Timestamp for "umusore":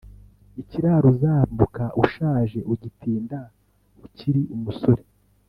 4.55-5.03